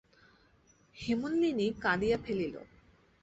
হেমনলিনী 0.95 1.67
কাঁদিয়া 1.81 2.17
ফেলিল। 2.17 2.55